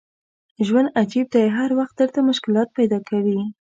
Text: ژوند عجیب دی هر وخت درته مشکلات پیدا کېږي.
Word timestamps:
ژوند 0.65 0.93
عجیب 0.99 1.27
دی 1.33 1.45
هر 1.57 1.69
وخت 1.79 1.93
درته 1.99 2.19
مشکلات 2.29 2.69
پیدا 2.77 2.99
کېږي. 3.09 3.39